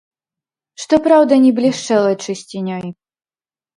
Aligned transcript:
Што 0.83 0.99
праўда, 1.09 1.33
не 1.45 1.51
блішчэла 1.61 2.11
чысцінёй. 2.25 2.85